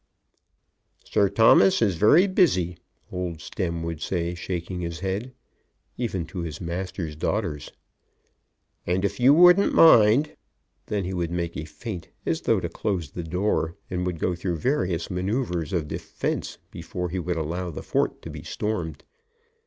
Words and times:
"Sir 1.03 1.29
Thomas 1.29 1.79
is 1.79 1.93
very 1.93 2.25
busy," 2.25 2.75
old 3.11 3.39
Stemm 3.39 3.83
would 3.83 4.01
say, 4.01 4.33
shaking 4.33 4.81
his 4.81 5.01
head, 5.01 5.31
even 5.95 6.25
to 6.25 6.39
his 6.39 6.59
master's 6.59 7.15
daughters, 7.15 7.71
"and 8.87 9.05
if 9.05 9.19
you 9.19 9.31
wouldn't 9.31 9.75
mind" 9.75 10.35
Then 10.87 11.03
he 11.03 11.13
would 11.13 11.29
make 11.29 11.55
a 11.55 11.65
feint 11.65 12.09
as 12.25 12.41
though 12.41 12.59
to 12.59 12.67
close 12.67 13.11
the 13.11 13.21
door, 13.21 13.75
and 13.91 14.03
would 14.07 14.17
go 14.17 14.33
through 14.33 14.57
various 14.57 15.11
manoeuvres 15.11 15.71
of 15.71 15.87
defence 15.87 16.57
before 16.71 17.09
he 17.09 17.19
would 17.19 17.37
allow 17.37 17.69
the 17.69 17.83
fort 17.83 18.23
to 18.23 18.31
be 18.31 18.41
stormed. 18.41 19.03